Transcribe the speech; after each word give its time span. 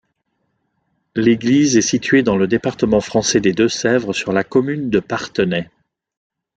L'église 1.15 1.77
est 1.77 1.83
située 1.83 2.23
dans 2.23 2.35
le 2.35 2.47
département 2.47 3.01
français 3.01 3.39
des 3.39 3.53
Deux-Sèvres, 3.53 4.13
sur 4.13 4.33
la 4.33 4.43
commune 4.43 4.89
de 4.89 4.99
Parthenay. 4.99 5.69